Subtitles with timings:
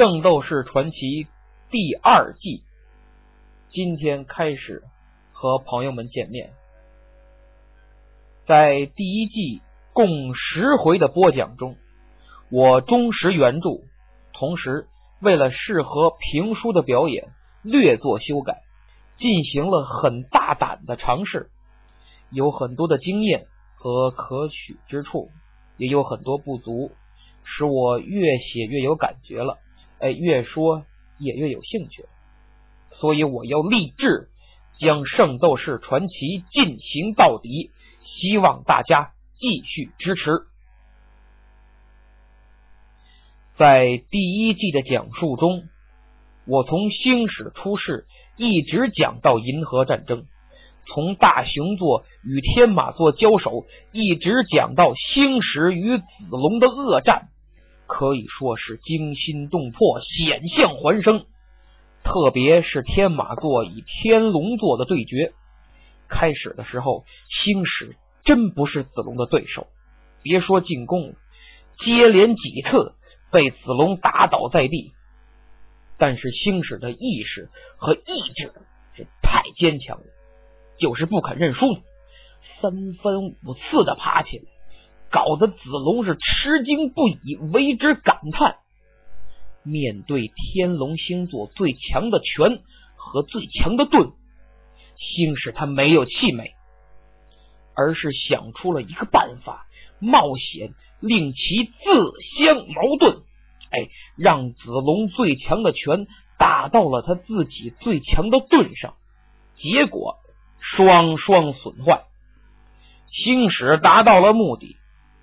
[0.00, 0.96] 圣斗士传奇》
[1.70, 2.62] 第二季，
[3.68, 4.82] 今天开始
[5.30, 6.54] 和朋友们见面。
[8.46, 9.60] 在第一季
[9.92, 11.76] 共十回的播讲中，
[12.50, 13.82] 我忠实原著，
[14.32, 14.86] 同时
[15.20, 17.28] 为了适合评书的表演，
[17.60, 18.62] 略作修改，
[19.18, 21.50] 进行了很大胆的尝试，
[22.30, 23.44] 有很多的经验
[23.76, 25.28] 和可取之处，
[25.76, 26.90] 也有很多不足，
[27.44, 29.58] 使我越写越有感觉了，
[30.00, 30.84] 哎，越说
[31.18, 32.06] 也越有兴趣，
[32.90, 34.28] 所以我要立志
[34.78, 36.14] 将《圣斗士传奇》
[36.52, 37.70] 进行到底。
[38.02, 40.40] 希望大家继续支持。
[43.56, 45.64] 在第一季的讲述中，
[46.46, 48.06] 我从星矢出世
[48.38, 50.24] 一直讲到银河战争，
[50.86, 57.28] 从大熊座与天马座交手一直讲到星矢与子龙的恶战，
[57.90, 61.26] 可以说是惊心动魄、险象环生。
[62.04, 65.32] 特别是天马座与天龙座的对决。
[66.08, 67.04] 开始的时候，
[67.42, 69.66] 星矢真不是子龙的对手，
[70.22, 71.14] 别说进攻了，
[71.80, 72.94] 接连几次
[73.32, 74.92] 被子龙打倒在地。
[75.98, 78.52] 但是星矢的意识和意志
[78.96, 80.04] 是太坚强了，
[80.78, 81.66] 就是不肯认输，
[82.62, 84.44] 三番五次的爬起来，
[85.10, 88.56] 搞得子龙是吃惊不已，为之感叹。
[89.62, 92.62] 面对天龙星座最强的拳
[92.96, 94.12] 和最强的盾。
[94.96, 96.54] 星矢他没有气馁，
[97.74, 99.66] 而是想出了一个办法，
[99.98, 103.18] 冒险令其自相矛盾。
[103.70, 106.06] 哎，让子龙最强的拳
[106.38, 108.94] 打到了他自己最强的盾上，
[109.56, 110.16] 结果
[110.60, 112.04] 双双损坏。
[113.12, 114.76] 星矢达到了目的，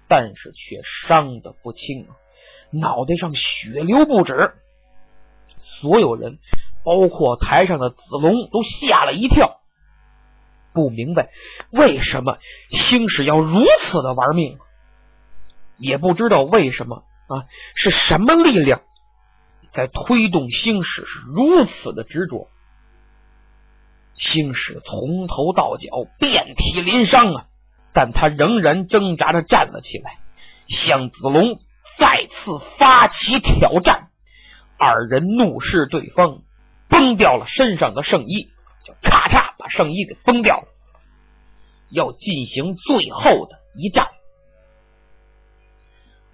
[0.08, 2.16] 但是却伤得不轻啊，
[2.72, 4.54] 脑袋上血流不止。
[5.80, 6.40] 所有人，
[6.84, 9.60] 包括台上的子龙，都吓了一跳。
[10.74, 11.30] 不明白
[11.72, 12.38] 为什么
[12.70, 14.60] 星矢要如此的玩命，
[15.78, 18.82] 也不知道为什么啊，是什么力量
[19.74, 22.48] 在推动星矢是如此的执着。
[24.16, 27.46] 星矢从头到脚遍体鳞伤啊，
[27.94, 30.18] 但他仍然挣扎着站了起来，
[30.68, 31.60] 向子龙
[31.98, 34.10] 再次发起挑战。
[34.78, 36.42] 二人怒视对方，
[36.90, 38.50] 崩掉了身上的圣衣。
[38.86, 40.68] 就咔嚓把圣衣给崩掉了，
[41.90, 44.08] 要进行最后的一战。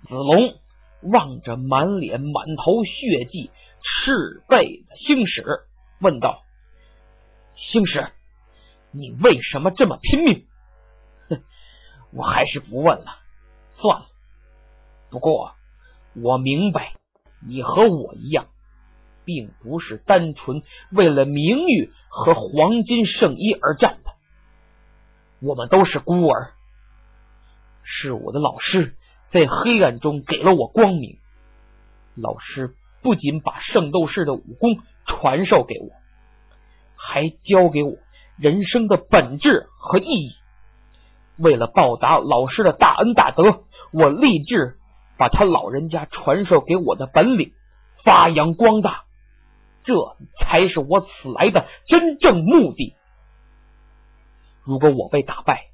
[0.08, 0.54] 子龙
[1.02, 3.50] 望着满脸满头血迹、
[3.82, 5.44] 赤背的星矢，
[6.00, 6.44] 问道
[7.58, 8.12] ：“星矢，
[8.92, 10.46] 你为什么这么拼命？”“，
[12.16, 13.06] 我还是不问了，
[13.78, 14.06] 算了。
[15.10, 15.54] 不过
[16.16, 16.94] 我明白，
[17.48, 18.48] 你和我一样。”
[19.26, 24.12] 并不是单纯为了名誉和黄金圣衣而战的，
[25.40, 26.52] 我们都是孤儿。
[27.84, 28.98] 是我的老师
[29.32, 31.20] 在黑暗中给了我光明。
[32.16, 35.90] 老师不仅把圣斗士的武功传授给我，
[36.98, 37.96] 还教给我
[38.38, 40.36] 人生的本质和意义。
[41.38, 44.78] 为了报答老师的大恩大德，我立志
[45.18, 47.54] 把他老人家传授给我的本领
[48.04, 49.04] 发扬光大。
[49.84, 52.94] 这才是我此来的真正目的。
[54.64, 55.66] 如果我被打败，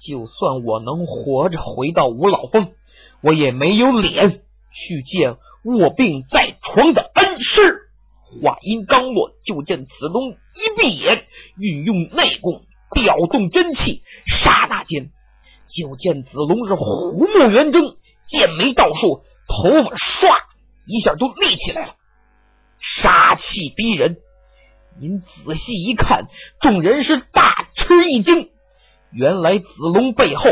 [0.00, 2.72] 就算我能活着回到五老峰，
[3.20, 4.42] 我也没有脸
[4.72, 7.90] 去见卧病在床的恩师。
[8.42, 10.36] 话音刚落，就见子龙一
[10.76, 11.24] 闭眼，
[11.56, 12.62] 运用内功
[12.94, 15.10] 调动真气，刹那间，
[15.74, 17.96] 就见子龙是虎目圆睁，
[18.28, 20.36] 剑眉倒竖，头发唰
[20.86, 21.94] 一下就立起来了。
[23.02, 24.16] 杀气逼人，
[25.00, 26.26] 您仔细一看，
[26.60, 28.48] 众人是大吃一惊。
[29.12, 30.44] 原来子龙背后，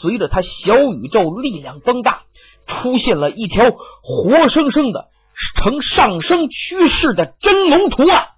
[0.00, 2.22] 随着他小宇宙力量增大，
[2.66, 5.08] 出现了一条活生生的
[5.56, 8.28] 呈上升趋势的真龙图案。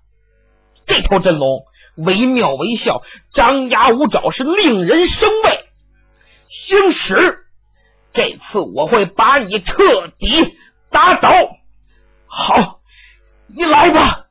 [0.87, 1.65] 这条真龙
[2.05, 3.03] 惟妙惟肖，
[3.35, 5.65] 张牙舞爪，是令人生畏。
[6.49, 7.39] 星矢，
[8.13, 10.57] 这次我会把你彻底
[10.91, 11.31] 打倒。
[12.27, 12.77] 好。
[13.53, 14.27] 你来吧，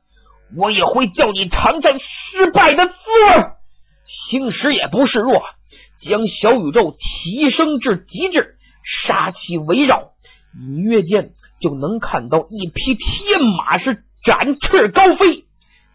[0.56, 3.44] 我也会叫你尝尝失败的滋味。
[4.30, 5.42] 星矢也不示弱，
[6.00, 8.56] 将小宇宙提升至极致，
[9.04, 10.12] 杀气围绕，
[10.58, 15.44] 隐约间就能看到一匹天马是展翅高飞，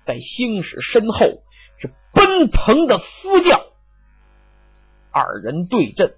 [0.06, 1.42] 在星矢身后
[1.80, 3.62] 是奔腾的嘶叫。
[5.12, 6.16] 二人对阵，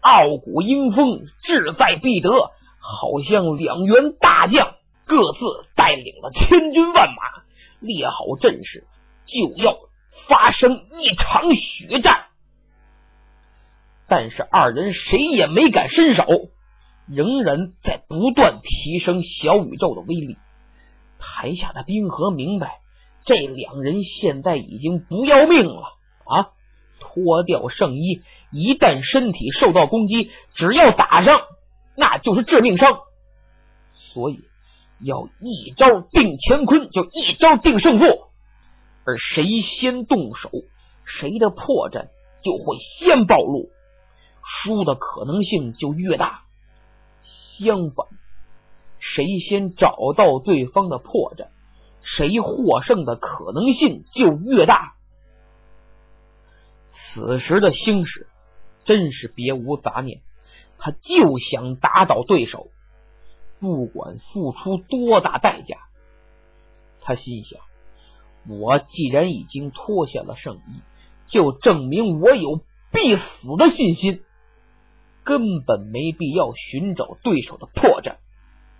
[0.00, 2.30] 傲骨英风，志在必得，
[2.78, 4.74] 好像两员大将。
[5.06, 5.38] 各自
[5.76, 7.42] 带领了千军万马，
[7.80, 8.86] 列好阵势，
[9.26, 9.76] 就要
[10.28, 12.24] 发生一场血战。
[14.08, 16.24] 但是二人谁也没敢伸手，
[17.06, 20.38] 仍然在不断提升小宇宙的威力。
[21.18, 22.78] 台下的冰河明白，
[23.24, 25.82] 这两人现在已经不要命了
[26.26, 26.50] 啊！
[27.00, 31.40] 脱掉圣衣，一旦身体受到攻击，只要打上，
[31.96, 32.98] 那就是致命伤。
[34.12, 34.40] 所以
[35.00, 38.04] 要一招定乾坤，就一招定胜负。
[39.04, 40.50] 而谁先动手，
[41.04, 42.08] 谁的破绽
[42.42, 43.70] 就会先暴露，
[44.42, 46.42] 输的可能性就越大。
[47.58, 48.06] 相反。
[48.98, 51.48] 谁先找到对方的破绽，
[52.04, 54.94] 谁获胜的可能性就越大。
[56.92, 58.28] 此时的星矢
[58.84, 60.20] 真是别无杂念，
[60.78, 62.68] 他就想打倒对手，
[63.60, 65.78] 不管付出多大代价。
[67.00, 67.60] 他心想：
[68.48, 70.80] 我既然已经脱下了圣衣，
[71.26, 72.60] 就证明我有
[72.92, 74.22] 必死的信心，
[75.22, 78.16] 根本没必要寻找对手的破绽。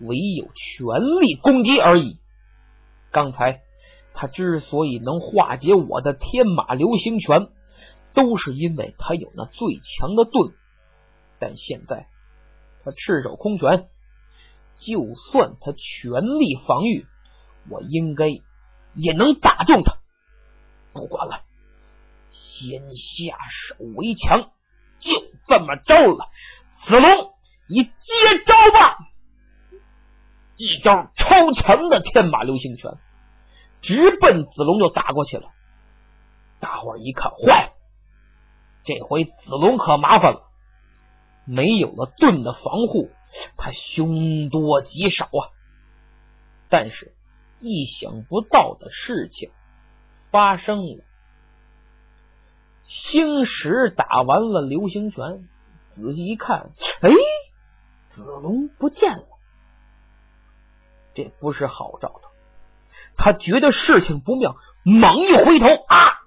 [0.01, 2.17] 唯有全力攻击而已。
[3.15, 3.61] 刚才
[4.13, 7.47] 他之所以能化解我的天马流星拳，
[8.13, 10.51] 都是因为他有那最强的盾。
[11.39, 12.07] 但现在
[12.83, 13.87] 他赤手空拳，
[14.85, 17.05] 就算他全力防御，
[17.69, 18.27] 我应该
[18.95, 19.95] 也能打中他。
[20.91, 21.39] 不管了，
[22.31, 24.41] 先下手为强，
[24.99, 25.11] 就
[25.47, 26.27] 这么着了。
[26.85, 27.31] 子龙，
[27.69, 27.91] 你接
[28.45, 28.97] 招吧！
[30.57, 32.91] 一招超强的天马流星拳，
[33.85, 35.49] 直奔子龙就打过去了。
[36.59, 37.73] 大伙儿一看，坏！
[38.83, 40.43] 这回子龙可麻烦了，
[41.45, 43.09] 没有了盾的防护，
[43.57, 45.53] 他凶多吉少啊。
[46.69, 47.13] 但是
[47.61, 49.51] 意想不到的事情
[50.31, 51.03] 发生了，
[52.87, 55.47] 星矢打完了流星拳，
[55.95, 56.71] 仔细一看，
[57.01, 57.09] 哎，
[58.15, 59.27] 子龙不见了。
[61.13, 62.29] 这不是好兆头，
[63.17, 66.21] 他觉得事情不妙，猛一回头啊，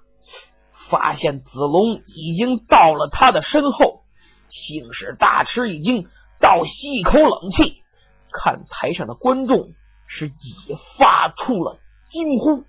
[0.89, 4.03] 发现子龙已经到了他的身后。
[4.49, 6.07] 星矢大吃一惊，
[6.39, 7.83] 倒吸一口冷气，
[8.31, 9.69] 看台上的观众
[10.07, 11.77] 是也发出了
[12.09, 12.63] 惊呼：“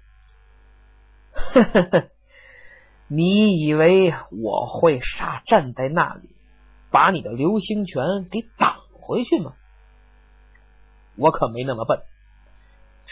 [1.33, 2.09] 呵呵呵，
[3.09, 6.29] 你以为我会傻站在那里，
[6.91, 9.55] 把你的流星拳给挡回去吗？
[11.17, 12.03] 我可没那么笨。”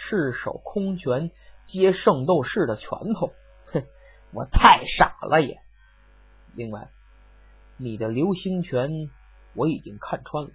[0.00, 1.30] 赤手空拳
[1.66, 3.32] 接圣斗士的拳头，
[3.72, 3.82] 哼，
[4.32, 5.58] 我太傻了也。
[6.54, 6.88] 另外，
[7.76, 9.10] 你的流星拳
[9.54, 10.50] 我已经看穿了，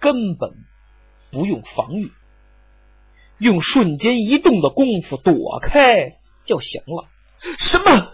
[0.00, 0.54] 根本
[1.30, 2.12] 不用防御，
[3.38, 6.16] 用瞬间移动的功夫躲开
[6.46, 7.08] 就行了。
[7.70, 8.12] 什么？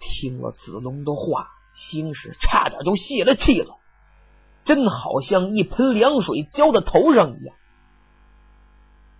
[0.00, 1.48] 听了子龙的话，
[1.90, 3.76] 星矢差点就泄了气了，
[4.64, 7.56] 真好像一盆凉水浇在头上一样。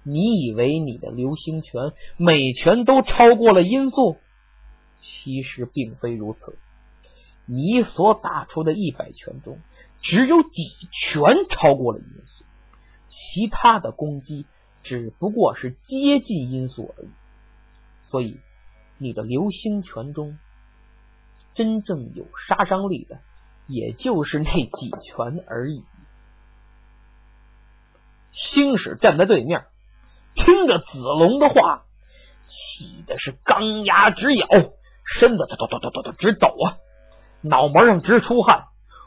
[0.04, 4.16] 你以为你的流星拳每拳都超过了音速？
[5.00, 6.58] 其实并非如此。
[7.46, 9.58] 你所打出的一百拳中，
[10.00, 12.44] 只有几拳超过了音速，
[13.08, 14.46] 其他的攻击
[14.82, 17.08] 只不过是接近音速而已。
[18.10, 18.38] 所以，
[18.98, 20.38] 你的流星拳中
[21.54, 23.20] 真正有杀伤力的，
[23.66, 25.84] 也就是那几拳而已。
[28.32, 29.64] 星矢站在对面。
[30.34, 31.84] 听着子龙的话，
[32.48, 34.46] 气的是钢牙直咬，
[35.18, 36.76] 身子哆哆哆哆哆直抖啊，
[37.42, 38.64] 脑门上直出汗，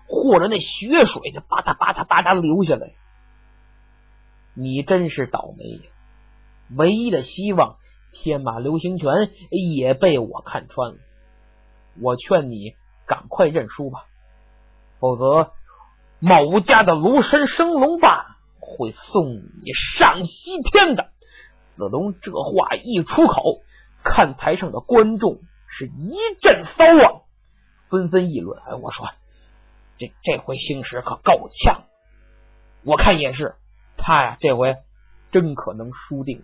[0.08, 2.94] 或者那血水就吧嗒吧嗒吧嗒流下来。
[4.54, 5.92] 你真是倒霉呀！
[6.78, 7.76] 唯一的希望
[8.14, 10.98] 天马流星拳也被我看穿了。
[12.02, 12.74] 我劝你
[13.06, 14.06] 赶快认输吧，
[15.00, 15.52] 否则
[16.20, 21.12] 某家的庐山升龙霸会送你上西天的。
[21.78, 23.62] 子龙这话一出口，
[24.04, 27.22] 看台上的观众是一阵骚乱，
[27.90, 29.10] 纷纷议论：“哎，我说
[29.98, 31.84] 这这回星矢可够呛，
[32.84, 33.56] 我看也是，
[33.98, 34.78] 他呀这回
[35.32, 36.44] 真可能输定。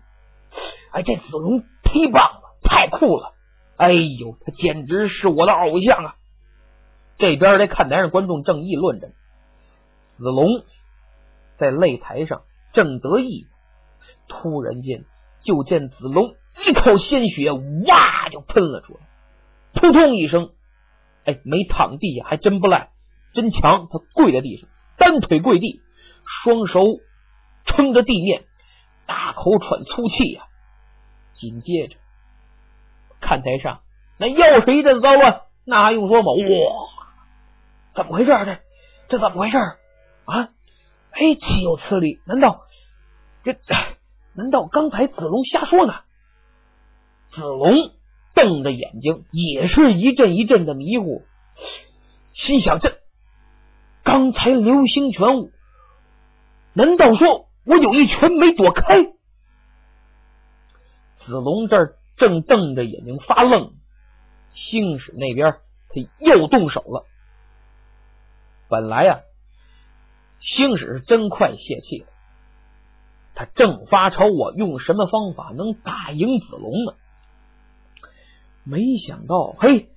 [0.92, 3.34] 哎，这子龙忒棒了，太酷了！
[3.78, 6.16] 哎呦，他简直是我的偶像啊！”
[7.18, 9.08] 这边在看台上观众正议论着，
[10.18, 10.66] 子龙
[11.58, 12.42] 在擂台上
[12.74, 13.48] 正得意，
[14.28, 15.06] 突然间。
[15.44, 19.00] 就见子龙一口鲜血哇就喷了出来，
[19.74, 20.52] 扑通一声，
[21.26, 22.90] 哎，没躺地下还真不赖，
[23.34, 23.88] 真强！
[23.92, 25.82] 他跪在地上，单腿跪地，
[26.44, 26.86] 双手
[27.66, 28.44] 撑着地面，
[29.06, 30.44] 大口喘粗气呀。
[31.34, 31.96] 紧接着，
[33.20, 33.82] 看台上
[34.20, 36.32] 那又是一阵骚乱，那还用说吗？
[36.34, 36.90] 哇，
[37.96, 38.28] 怎么回事？
[38.28, 38.60] 这
[39.10, 39.58] 这怎么回事
[40.26, 40.50] 啊？
[41.12, 42.20] 哎，岂有此理！
[42.26, 42.62] 难道
[43.44, 43.54] 这
[44.42, 45.94] 难道刚才子龙瞎说呢？
[47.30, 47.92] 子龙
[48.34, 51.22] 瞪着眼睛，也是一阵一阵的迷糊，
[52.34, 52.98] 心想：这
[54.04, 55.52] 刚才流星拳，
[56.74, 59.04] 难道说我有一拳没躲开？
[61.20, 63.74] 子龙这儿正瞪着眼睛发愣，
[64.56, 67.06] 星矢那边他又动手了。
[68.68, 69.20] 本来呀。
[70.40, 72.08] 星矢是真快泄气了，
[73.34, 76.94] 他正发愁我用什么方法能打赢子龙呢？
[78.64, 79.90] 没想到，嘿，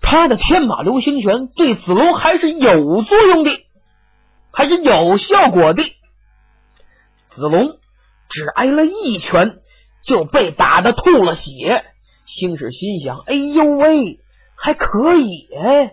[0.00, 3.50] 他的天马流星拳对子龙还是有作用的，
[4.52, 5.82] 还是有效果的。
[7.34, 7.78] 子龙
[8.28, 9.58] 只挨了一拳
[10.04, 11.84] 就被打的吐了血。
[12.26, 14.20] 星矢心想：哎呦喂，
[14.54, 15.92] 还可以哎！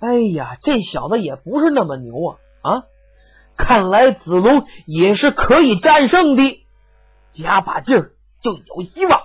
[0.00, 2.38] 哎呀，这小子也不是那么牛啊！
[2.62, 2.82] 啊，
[3.62, 6.66] 看来子龙也是可以战胜的，
[7.34, 8.12] 加把劲儿
[8.42, 9.20] 就有希望。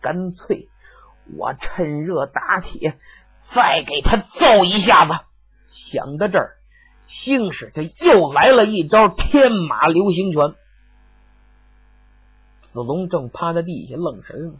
[0.00, 0.68] 干脆
[1.36, 2.96] 我趁热打铁，
[3.54, 5.12] 再给他揍一下子。
[5.90, 6.52] 想到这儿，
[7.08, 10.54] 星矢他又来了一招天马流星拳。
[12.72, 14.54] 子龙正趴在地下愣神呢，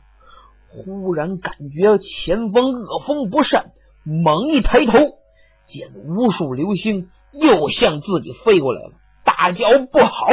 [0.68, 3.70] 忽然感觉前方恶风不善，
[4.04, 4.92] 猛一抬头，
[5.66, 7.08] 见无数流星。
[7.32, 8.92] 又向自己飞过来了，
[9.24, 10.28] 大叫不好，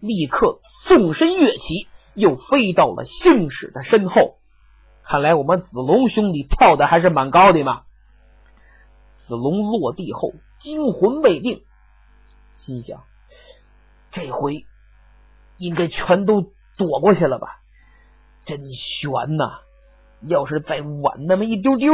[0.00, 4.36] 立刻纵身跃起，又飞到了星矢的身后。
[5.04, 7.82] 看来我们子龙兄弟跳的还是蛮高的嘛。
[9.26, 11.62] 子龙落地后惊魂未定，
[12.58, 13.02] 心想：
[14.10, 14.64] 这回
[15.58, 16.42] 应该全都
[16.76, 17.58] 躲过去了吧？
[18.44, 19.60] 真悬呐！
[20.26, 21.92] 要是再晚那么一丢丢。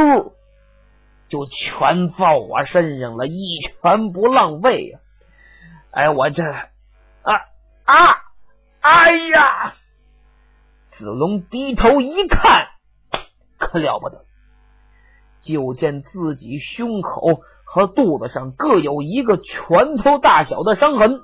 [1.29, 4.99] 就全到我身上了，一拳不浪费呀！
[5.91, 7.35] 哎，我这啊
[7.85, 8.17] 啊！
[8.81, 9.75] 哎呀！
[10.97, 12.67] 子龙低头一看，
[13.57, 14.25] 可了不得，
[15.41, 21.21] 就见自己胸口和肚子上各有一个拳头大小的伤痕。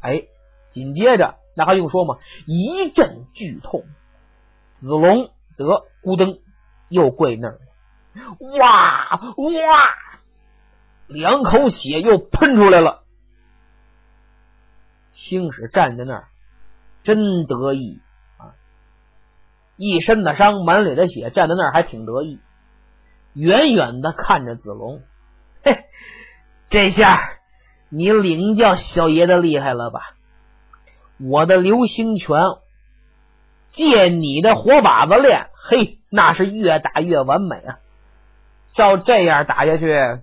[0.00, 0.24] 哎，
[0.72, 2.18] 紧接着那还用说吗？
[2.46, 3.82] 一阵剧痛，
[4.80, 6.40] 子龙得咕噔
[6.88, 7.58] 又跪那儿。
[8.40, 9.90] 哇哇！
[11.06, 13.02] 两口血又喷出来了。
[15.12, 16.28] 青史站在那儿，
[17.04, 18.00] 真得意
[18.38, 18.54] 啊！
[19.76, 22.40] 一身的伤，满脸的血，站在那儿还挺得意。
[23.34, 25.02] 远远的看着子龙，
[25.62, 25.84] 嘿，
[26.70, 27.38] 这下
[27.88, 30.00] 你领教小爷的厉害了吧？
[31.18, 32.40] 我的流星拳，
[33.72, 37.78] 借你的火把子练，嘿，那是越打越完美啊！
[38.76, 40.20] 照这样打下去，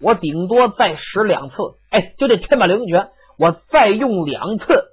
[0.00, 1.54] 我顶多再使两次，
[1.90, 4.84] 哎，就这天马流星拳，我再用两次，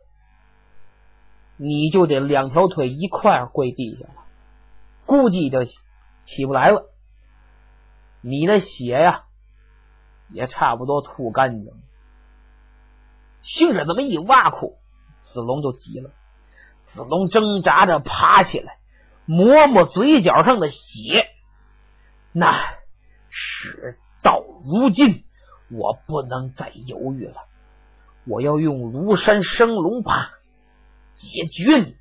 [1.58, 4.26] 你就得两条腿一块跪地下了，
[5.06, 6.86] 估计就起不来了。
[8.22, 9.24] 你的血呀，
[10.30, 11.74] 也差不多吐干净了。
[13.42, 14.78] 星矢这么一挖苦，
[15.34, 16.10] 子龙就急了。
[16.96, 18.78] 子龙挣扎着爬起来，
[19.26, 21.28] 抹抹嘴角上的血，
[22.32, 22.82] 那。
[23.34, 25.24] 事到如今，
[25.72, 27.36] 我不能再犹豫了。
[28.26, 30.30] 我要用庐山升龙霸
[31.16, 31.96] 解决你，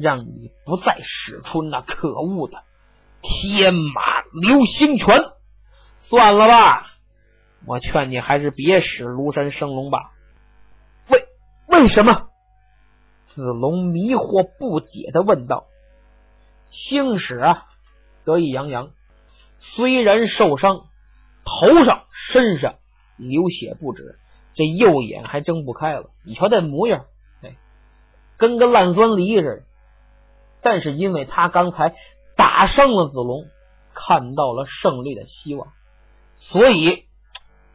[0.00, 2.62] 让你不再使出那可恶的
[3.20, 5.20] 天马流星拳。
[6.08, 6.86] 算了吧，
[7.66, 10.12] 我劝你还是别使庐山升龙吧。
[11.08, 11.26] 为
[11.66, 12.28] 为什么？
[13.34, 15.66] 子龙迷惑不解的问道。
[16.70, 17.66] 星矢啊，
[18.24, 18.90] 得意洋洋。
[19.74, 20.86] 虽然受伤，
[21.44, 22.76] 头上、身上
[23.16, 24.18] 流血不止，
[24.54, 26.10] 这右眼还睁不开了。
[26.24, 27.04] 你瞧这模样，
[27.42, 27.56] 哎，
[28.38, 29.62] 跟个烂酸梨似的。
[30.62, 31.94] 但是因为他刚才
[32.36, 33.44] 打胜了子龙，
[33.94, 35.68] 看到了胜利的希望，
[36.36, 37.04] 所以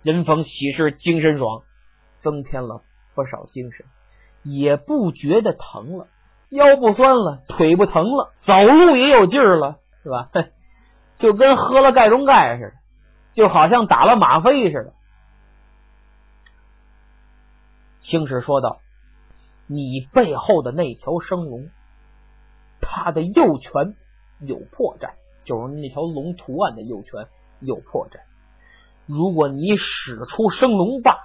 [0.03, 1.61] 人逢喜事精神爽，
[2.21, 2.81] 增添了
[3.15, 3.85] 不少精神，
[4.43, 6.07] 也不觉得疼了，
[6.49, 10.29] 腰不酸了，腿不疼了，走路也有劲儿了，是吧？
[11.21, 12.73] 就跟喝了钙中钙似的，
[13.33, 14.93] 就好像打了吗啡似的。
[18.01, 18.79] 星矢说道
[19.67, 21.69] ：“你背后的那条生龙，
[22.81, 23.95] 他的右拳
[24.39, 25.11] 有破绽，
[25.45, 27.27] 就是那条龙图案的右拳
[27.59, 28.19] 有破绽。
[29.05, 31.17] 如果你使出生龙霸，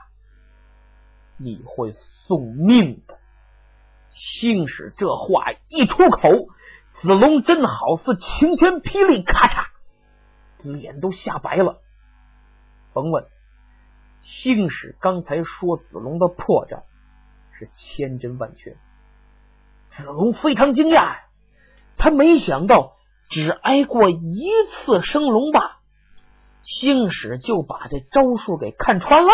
[1.39, 1.93] 你会
[2.27, 3.19] 送命的。
[4.11, 6.31] 星矢这话一出口，
[7.03, 9.67] 子龙真好似晴天霹雳，咔嚓，
[10.75, 11.79] 脸都吓白了。
[12.93, 13.27] 甭问，
[14.23, 16.83] 星矢刚才说子龙的破绽
[17.53, 18.73] 是千真万确。
[19.97, 21.19] 子龙非常惊讶，
[21.97, 22.97] 他没想到
[23.31, 24.47] 只挨过一
[24.85, 25.79] 次升龙霸，
[26.63, 29.33] 星矢就把这招数给看穿了。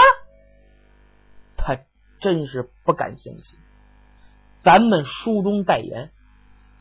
[1.56, 1.78] 他
[2.20, 3.44] 真是不敢相信。
[4.64, 6.12] 咱们书中代言，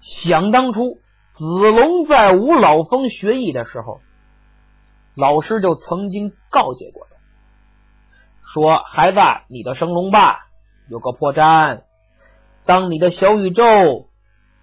[0.02, 1.00] 想当初
[1.38, 4.02] 子龙在五老峰学艺的时候，
[5.22, 7.16] 老师就曾经告诫过他，
[8.52, 10.40] 说：“孩子，你的升龙霸
[10.90, 11.84] 有个破绽，
[12.66, 14.08] 当你的小宇宙，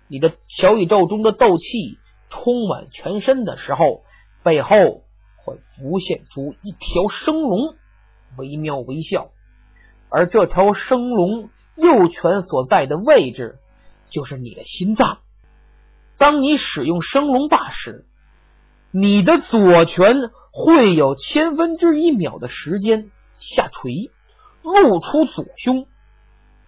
[0.08, 4.02] 你的小宇宙中的斗气充满全身的时候，
[4.42, 5.04] 背后
[5.36, 7.76] 会浮现出一条生龙，
[8.36, 9.28] 惟妙惟肖，
[10.10, 13.60] 而这条生龙。”右拳所在的位置
[14.10, 15.18] 就是你的心脏。
[16.18, 18.04] 当你使用升龙霸时，
[18.90, 24.10] 你的左拳会有千分之一秒的时间下垂，
[24.62, 25.86] 露出左胸。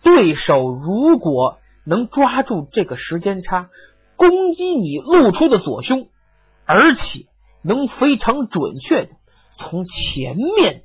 [0.02, 3.70] 对手如果能抓住这个时间差，
[4.16, 6.08] 攻击你露出的左胸，
[6.66, 7.26] 而且
[7.62, 9.10] 能非常准确的
[9.58, 10.82] 从前面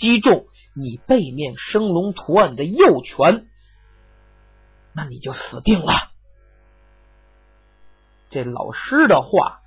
[0.00, 0.46] 击中。
[0.74, 3.46] 你背面升龙图案的右拳，
[4.94, 5.92] 那你就死定了。
[8.30, 9.60] 这老师的话，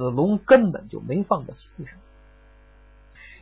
[0.00, 1.98] 子龙根本就没放在心上，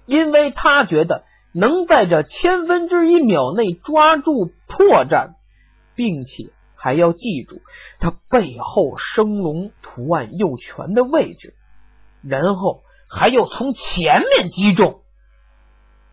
[0.06, 1.22] 因为他觉得
[1.54, 5.34] 能在这千分之一秒内抓住破绽，
[5.94, 7.60] 并且还要记住
[8.00, 11.54] 他背后升龙图案右拳的位置，
[12.22, 15.02] 然后还要从前面击中。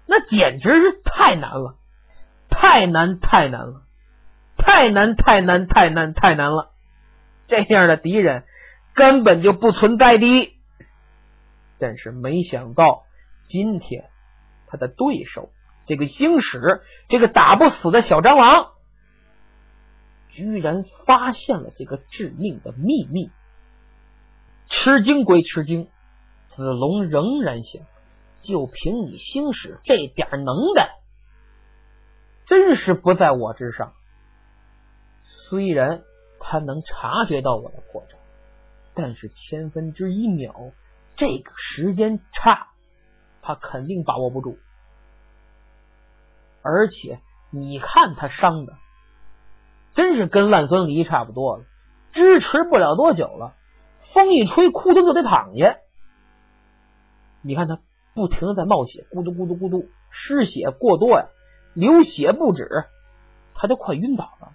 [0.05, 1.75] 那简直是太难了，
[2.49, 3.81] 太难，太难了，
[4.55, 6.69] 太难，太难，太难，太难了！
[7.47, 8.43] 这样的敌人
[8.95, 10.53] 根本就不存在的。
[11.77, 13.03] 但是没想到，
[13.49, 14.09] 今天
[14.67, 15.49] 他的对手
[15.85, 18.71] 这个星矢，这个打不死的小蟑螂，
[20.29, 23.29] 居然发现了这个致命的秘密。
[24.67, 25.89] 吃惊归吃惊，
[26.55, 27.83] 子龙仍然想。
[28.47, 30.89] 就凭你星矢这点能耐，
[32.45, 33.93] 真是不在我之上。
[35.23, 36.03] 虽然
[36.39, 38.13] 他能察觉到我的破绽，
[38.95, 40.71] 但是千分之一秒
[41.17, 42.69] 这个时间差，
[43.41, 44.57] 他肯定把握不住。
[46.61, 47.19] 而且
[47.51, 48.73] 你看他伤的，
[49.93, 51.65] 真是跟烂酸梨差不多了，
[52.13, 53.53] 支持不了多久了，
[54.13, 55.77] 风一吹，裤裆就得躺下。
[57.41, 57.79] 你看他。
[58.15, 61.25] 不停的在冒血，咕嘟咕嘟咕嘟，失血过多呀，
[61.73, 62.85] 流血不止，
[63.55, 64.53] 他都快晕倒了。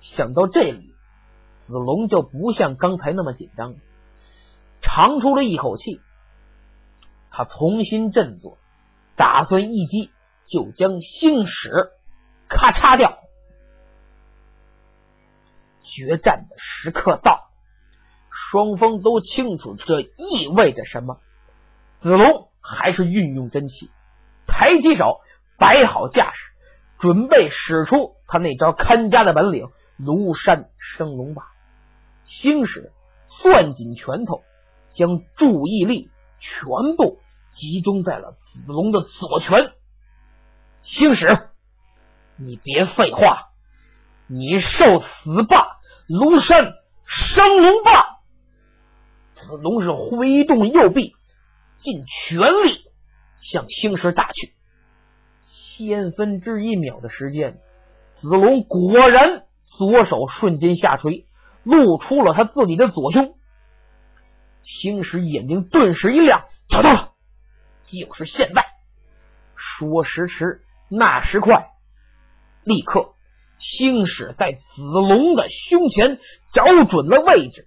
[0.00, 0.94] 想到这里，
[1.68, 3.74] 子龙就不像刚才那么紧张，
[4.80, 6.00] 长出了一口气，
[7.30, 8.56] 他重新振作，
[9.16, 10.10] 打算一击
[10.50, 11.90] 就将星矢
[12.48, 13.18] 咔嚓掉。
[15.82, 17.50] 决战的时刻到，
[18.30, 21.18] 双方都清楚这意味着什么。
[22.00, 23.90] 子龙还是运用真气，
[24.46, 25.20] 抬起手，
[25.58, 26.38] 摆好架势，
[27.00, 29.68] 准备使出他那招看家的本领——
[30.00, 31.42] 庐山升龙霸。
[32.28, 32.92] 星矢
[33.28, 34.42] 攥紧拳头，
[34.94, 37.18] 将注意力全部
[37.56, 39.72] 集中在了子龙的左拳。
[40.82, 41.48] 星矢，
[42.36, 43.48] 你别废话，
[44.26, 45.78] 你受死吧！
[46.08, 46.72] 庐山
[47.04, 48.02] 升龙霸。
[49.34, 51.14] 子龙是挥动右臂。
[51.80, 52.82] 尽全力
[53.52, 54.52] 向星矢打去，
[55.76, 57.60] 千分之一秒的时间，
[58.20, 59.44] 子龙果然
[59.76, 61.27] 左手瞬间下垂，
[61.68, 63.34] 露出了他自己的左胸。
[64.62, 67.12] 星矢眼睛顿时一亮，找到了，
[67.84, 68.64] 就是现在！
[69.54, 71.68] 说时迟，那时快，
[72.64, 73.14] 立刻，
[73.58, 76.18] 星矢在子龙的胸前
[76.52, 77.66] 找准了位置，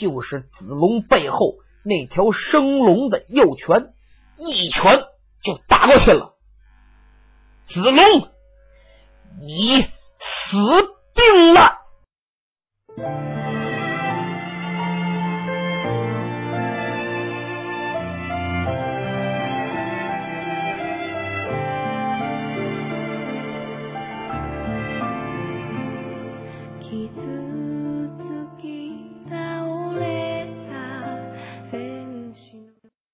[0.00, 1.56] 就是子龙背后。
[1.84, 3.94] 那条生龙的右拳，
[4.38, 5.04] 一拳
[5.44, 6.34] 就打过去了。
[7.68, 8.28] 子龙，
[9.40, 9.88] 你死
[11.14, 11.75] 定了！
[12.96, 13.45] Thank you.